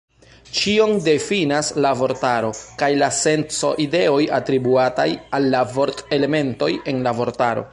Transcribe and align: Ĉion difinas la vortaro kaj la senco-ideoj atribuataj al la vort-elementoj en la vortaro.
Ĉion 0.59 0.93
difinas 1.07 1.67
la 1.85 1.91
vortaro 1.99 2.49
kaj 2.81 2.89
la 3.01 3.09
senco-ideoj 3.19 4.23
atribuataj 4.39 5.07
al 5.39 5.47
la 5.57 5.63
vort-elementoj 5.77 6.73
en 6.95 7.07
la 7.09 7.15
vortaro. 7.21 7.67